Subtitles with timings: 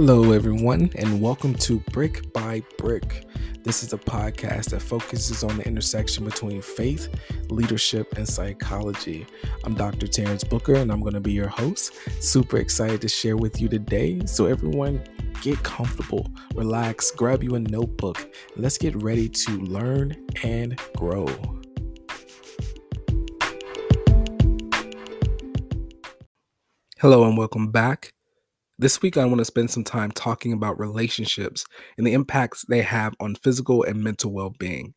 [0.00, 3.26] Hello, everyone, and welcome to Brick by Brick.
[3.64, 7.08] This is a podcast that focuses on the intersection between faith,
[7.50, 9.26] leadership, and psychology.
[9.64, 10.06] I'm Dr.
[10.06, 11.94] Terrence Booker, and I'm going to be your host.
[12.20, 14.24] Super excited to share with you today.
[14.24, 15.02] So, everyone,
[15.42, 21.26] get comfortable, relax, grab you a notebook, let's get ready to learn and grow.
[27.00, 28.12] Hello, and welcome back.
[28.80, 31.64] This week, I want to spend some time talking about relationships
[31.96, 34.94] and the impacts they have on physical and mental well being.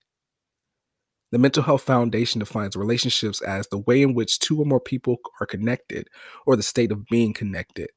[1.31, 5.17] The Mental Health Foundation defines relationships as the way in which two or more people
[5.39, 6.09] are connected
[6.45, 7.89] or the state of being connected.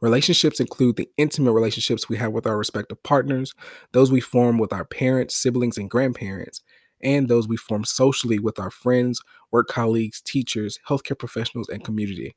[0.00, 3.52] Relationships include the intimate relationships we have with our respective partners,
[3.92, 6.62] those we form with our parents, siblings, and grandparents,
[7.02, 9.20] and those we form socially with our friends,
[9.52, 12.34] work colleagues, teachers, healthcare professionals, and community.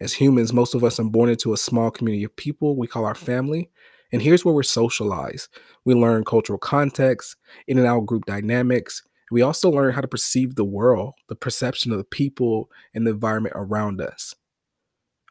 [0.00, 3.04] As humans, most of us are born into a small community of people we call
[3.04, 3.70] our family.
[4.12, 5.48] And here's where we're socialized.
[5.84, 7.36] We learn cultural context,
[7.68, 9.02] in and out group dynamics.
[9.30, 13.12] We also learn how to perceive the world, the perception of the people, and the
[13.12, 14.34] environment around us.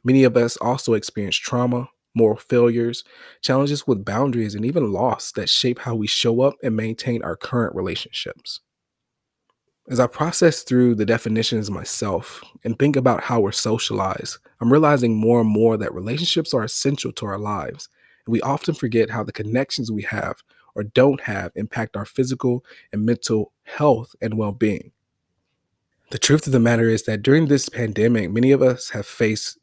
[0.04, 3.04] Many of us also experience trauma, moral failures,
[3.42, 7.36] challenges with boundaries, and even loss that shape how we show up and maintain our
[7.36, 8.62] current relationships.
[9.90, 15.18] As I process through the definitions myself and think about how we're socialized, I'm realizing
[15.18, 17.90] more and more that relationships are essential to our lives.
[18.24, 20.44] And we often forget how the connections we have
[20.76, 24.92] or don't have impact our physical and mental health and well being.
[26.12, 29.58] The truth of the matter is that during this pandemic, many of us have faced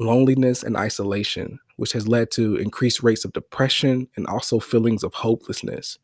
[0.00, 5.14] loneliness and isolation, which has led to increased rates of depression and also feelings of
[5.14, 6.00] hopelessness,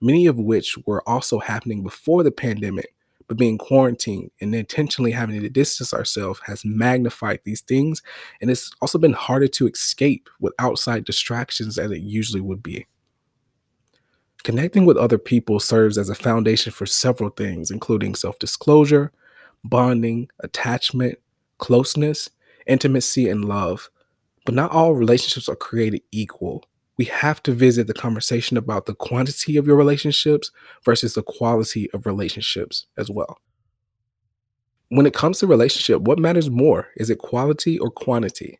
[0.00, 2.94] many of which were also happening before the pandemic
[3.30, 8.02] but being quarantined and intentionally having to distance ourselves has magnified these things.
[8.40, 12.88] And it's also been harder to escape with outside distractions as it usually would be.
[14.42, 19.12] Connecting with other people serves as a foundation for several things, including self disclosure,
[19.62, 21.16] bonding, attachment,
[21.58, 22.30] closeness,
[22.66, 23.90] intimacy, and love.
[24.44, 26.64] But not all relationships are created equal
[27.00, 30.50] we have to visit the conversation about the quantity of your relationships
[30.84, 33.38] versus the quality of relationships as well.
[34.90, 36.88] When it comes to relationship, what matters more?
[36.98, 38.58] Is it quality or quantity?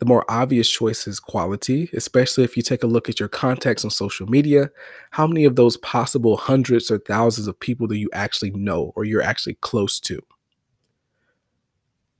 [0.00, 3.86] The more obvious choice is quality, especially if you take a look at your contacts
[3.86, 4.70] on social media.
[5.12, 9.06] How many of those possible hundreds or thousands of people do you actually know or
[9.06, 10.20] you're actually close to?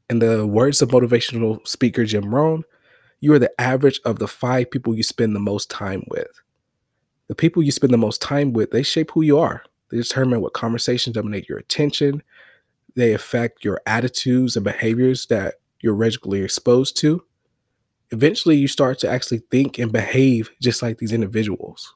[0.08, 2.64] In the words of motivational speaker Jim Rohn,
[3.20, 6.40] you are the average of the five people you spend the most time with.
[7.28, 9.62] The people you spend the most time with, they shape who you are.
[9.90, 12.22] They determine what conversations dominate your attention.
[12.96, 17.22] They affect your attitudes and behaviors that you're regularly exposed to.
[18.10, 21.94] Eventually, you start to actually think and behave just like these individuals.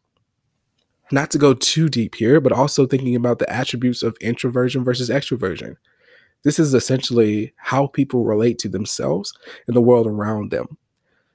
[1.11, 5.11] Not to go too deep here, but also thinking about the attributes of introversion versus
[5.11, 5.77] extroversion.
[6.45, 9.33] This is essentially how people relate to themselves
[9.67, 10.77] and the world around them.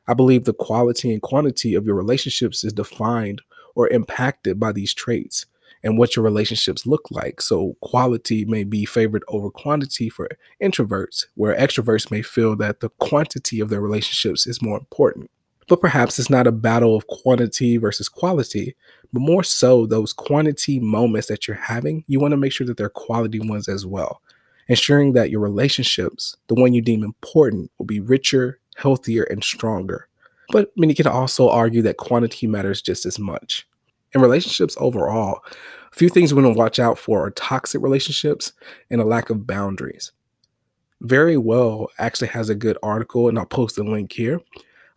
[0.09, 3.43] I believe the quality and quantity of your relationships is defined
[3.75, 5.45] or impacted by these traits
[5.83, 7.41] and what your relationships look like.
[7.41, 10.27] So, quality may be favored over quantity for
[10.61, 15.29] introverts, where extroverts may feel that the quantity of their relationships is more important.
[15.67, 18.75] But perhaps it's not a battle of quantity versus quality,
[19.13, 22.77] but more so those quantity moments that you're having, you want to make sure that
[22.77, 24.23] they're quality ones as well.
[24.67, 30.07] Ensuring that your relationships, the one you deem important, will be richer, healthier, and stronger.
[30.51, 33.67] But many can also argue that quantity matters just as much.
[34.13, 35.41] In relationships overall,
[35.91, 38.53] a few things we want to watch out for are toxic relationships
[38.89, 40.11] and a lack of boundaries.
[41.03, 44.41] Verywell actually has a good article, and I'll post the link here.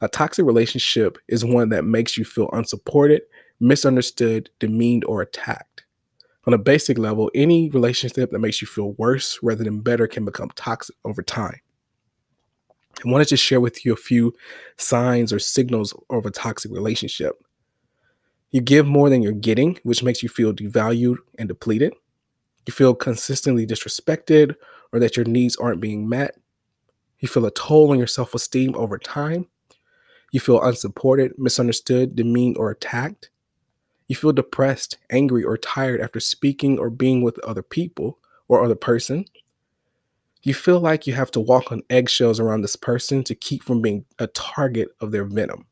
[0.00, 3.22] A toxic relationship is one that makes you feel unsupported,
[3.60, 5.84] misunderstood, demeaned, or attacked.
[6.46, 10.24] On a basic level, any relationship that makes you feel worse rather than better can
[10.24, 11.60] become toxic over time.
[13.04, 14.34] I wanted to share with you a few
[14.76, 17.42] signs or signals of a toxic relationship.
[18.50, 21.94] You give more than you're getting, which makes you feel devalued and depleted.
[22.66, 24.54] You feel consistently disrespected
[24.92, 26.36] or that your needs aren't being met.
[27.18, 29.46] You feel a toll on your self esteem over time.
[30.32, 33.30] You feel unsupported, misunderstood, demeaned, or attacked.
[34.06, 38.74] You feel depressed, angry, or tired after speaking or being with other people or other
[38.74, 39.24] person
[40.42, 43.80] you feel like you have to walk on eggshells around this person to keep from
[43.80, 45.66] being a target of their venom.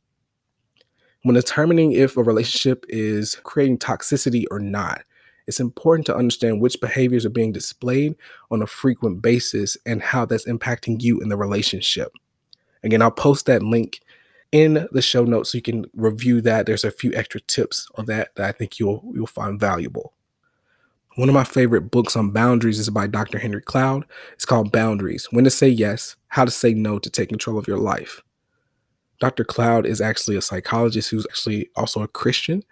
[1.23, 5.03] When determining if a relationship is creating toxicity or not,
[5.47, 8.15] it's important to understand which behaviors are being displayed
[8.51, 12.13] on a frequent basis and how that's impacting you in the relationship.
[12.85, 14.01] Again, I'll post that link
[14.53, 16.67] in the show notes so you can review that.
[16.67, 20.15] There's a few extra tips on that that I think you'll you'll find valuable.
[21.17, 23.41] One of my favorite books on boundaries is by Dr.
[23.41, 24.05] Henry Cloud.
[24.35, 27.67] It's called Boundaries When to Say Yes, How to Say No to Take Control of
[27.67, 28.23] Your Life.
[29.19, 29.45] Dr.
[29.45, 32.63] Cloud is actually a psychologist who's actually also a Christian.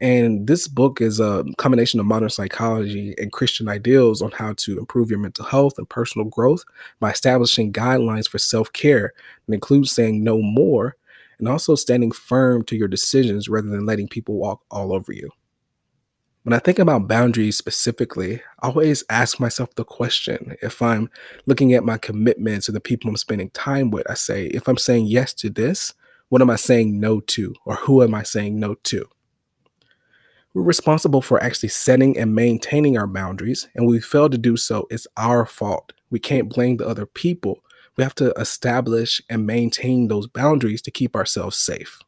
[0.00, 4.78] And this book is a combination of modern psychology and Christian ideals on how to
[4.78, 6.64] improve your mental health and personal growth
[7.00, 9.12] by establishing guidelines for self care
[9.46, 10.96] and includes saying no more
[11.40, 15.28] and also standing firm to your decisions rather than letting people walk all over you.
[16.42, 21.10] When I think about boundaries specifically, I always ask myself the question if I'm
[21.44, 24.78] looking at my commitments or the people I'm spending time with, I say, if I'm
[24.78, 25.92] saying yes to this,
[26.30, 27.54] what am I saying no to?
[27.66, 29.06] Or who am I saying no to?
[30.54, 34.86] We're responsible for actually setting and maintaining our boundaries, and we fail to do so,
[34.90, 35.92] it's our fault.
[36.08, 37.60] We can't blame the other people.
[37.98, 42.00] We have to establish and maintain those boundaries to keep ourselves safe.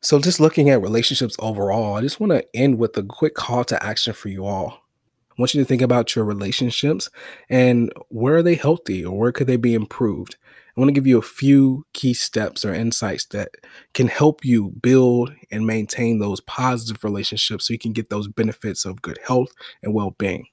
[0.00, 3.64] So, just looking at relationships overall, I just want to end with a quick call
[3.64, 4.82] to action for you all.
[5.30, 7.10] I want you to think about your relationships
[7.50, 10.36] and where are they healthy or where could they be improved?
[10.76, 13.50] I want to give you a few key steps or insights that
[13.92, 18.84] can help you build and maintain those positive relationships so you can get those benefits
[18.84, 19.52] of good health
[19.82, 20.46] and well being.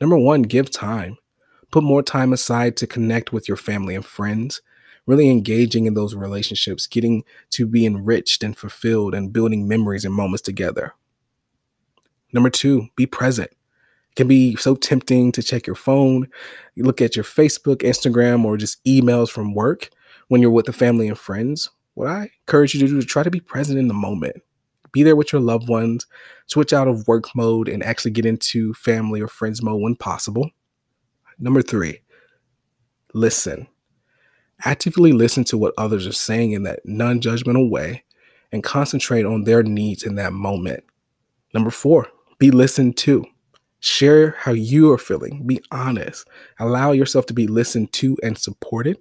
[0.00, 1.16] Number one, give time.
[1.70, 4.62] Put more time aside to connect with your family and friends
[5.08, 10.14] really engaging in those relationships, getting to be enriched and fulfilled, and building memories and
[10.14, 10.94] moments together.
[12.32, 13.50] Number two, be present.
[13.50, 16.28] It can be so tempting to check your phone,
[16.74, 19.88] you look at your Facebook, Instagram, or just emails from work
[20.28, 21.70] when you're with the family and friends.
[21.94, 24.36] What I encourage you to do is try to be present in the moment.
[24.92, 26.06] Be there with your loved ones,
[26.46, 30.50] switch out of work mode, and actually get into family or friends mode when possible.
[31.38, 32.00] Number three,
[33.14, 33.68] listen.
[34.64, 38.04] Actively listen to what others are saying in that non judgmental way
[38.50, 40.84] and concentrate on their needs in that moment.
[41.54, 42.08] Number four,
[42.38, 43.24] be listened to.
[43.80, 45.46] Share how you are feeling.
[45.46, 46.26] Be honest.
[46.58, 48.98] Allow yourself to be listened to and supported.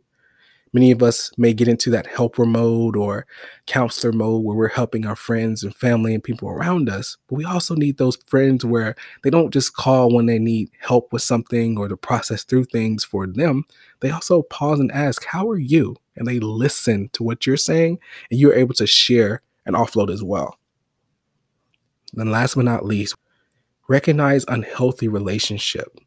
[0.73, 3.25] Many of us may get into that helper mode or
[3.65, 7.17] counselor mode where we're helping our friends and family and people around us.
[7.27, 11.13] But we also need those friends where they don't just call when they need help
[11.13, 13.63] with something or to process through things for them.
[14.01, 15.95] They also pause and ask, How are you?
[16.15, 17.99] And they listen to what you're saying
[18.29, 20.57] and you're able to share and offload as well.
[22.13, 23.15] Then, last but not least,
[23.87, 25.99] recognize unhealthy relationship.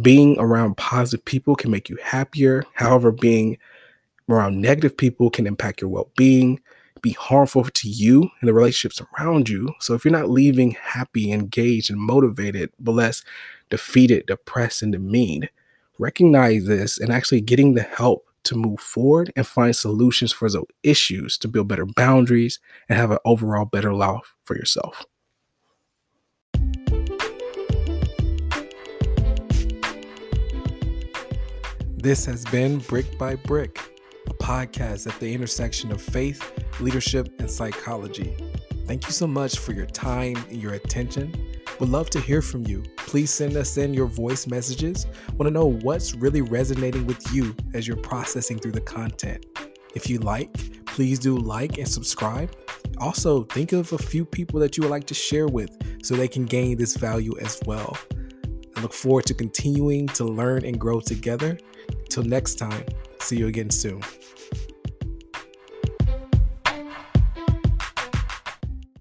[0.00, 2.64] Being around positive people can make you happier.
[2.74, 3.58] However, being
[4.28, 6.60] around negative people can impact your well being,
[7.00, 9.72] be harmful to you and the relationships around you.
[9.80, 13.22] So if you're not leaving happy, engaged, and motivated, but less
[13.70, 15.48] defeated, depressed, and demeaned,
[15.98, 20.64] recognize this and actually getting the help to move forward and find solutions for those
[20.82, 25.04] issues to build better boundaries and have an overall better life for yourself.
[32.00, 33.97] This has been Brick by Brick
[34.28, 36.42] a podcast at the intersection of faith,
[36.80, 38.36] leadership, and psychology.
[38.86, 41.34] Thank you so much for your time and your attention.
[41.78, 42.82] Would love to hear from you.
[42.96, 45.06] Please send us in your voice messages.
[45.36, 49.46] Want to know what's really resonating with you as you're processing through the content.
[49.94, 50.52] If you like,
[50.86, 52.54] please do like and subscribe.
[52.98, 55.70] Also, think of a few people that you would like to share with
[56.04, 57.96] so they can gain this value as well.
[58.76, 61.58] I look forward to continuing to learn and grow together.
[62.08, 62.84] Till next time,
[63.20, 64.02] see you again soon.